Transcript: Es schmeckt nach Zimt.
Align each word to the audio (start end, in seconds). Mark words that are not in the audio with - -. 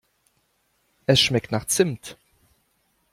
Es 1.05 1.19
schmeckt 1.21 1.51
nach 1.51 1.65
Zimt. 1.65 2.17